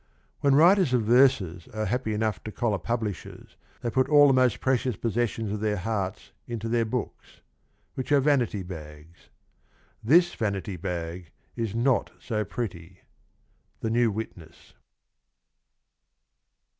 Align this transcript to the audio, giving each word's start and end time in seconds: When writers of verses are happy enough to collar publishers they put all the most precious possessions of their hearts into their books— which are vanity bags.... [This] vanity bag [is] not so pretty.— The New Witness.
When 0.39 0.55
writers 0.55 0.93
of 0.95 1.03
verses 1.03 1.67
are 1.75 1.85
happy 1.85 2.15
enough 2.15 2.43
to 2.45 2.51
collar 2.51 2.79
publishers 2.79 3.55
they 3.81 3.91
put 3.91 4.09
all 4.09 4.25
the 4.25 4.33
most 4.33 4.59
precious 4.59 4.95
possessions 4.95 5.51
of 5.51 5.59
their 5.59 5.77
hearts 5.77 6.31
into 6.47 6.67
their 6.67 6.85
books— 6.85 7.41
which 7.93 8.11
are 8.11 8.19
vanity 8.19 8.63
bags.... 8.63 9.29
[This] 10.03 10.33
vanity 10.33 10.75
bag 10.75 11.29
[is] 11.55 11.75
not 11.75 12.09
so 12.19 12.43
pretty.— 12.43 13.01
The 13.81 13.91
New 13.91 14.09
Witness. 14.09 14.73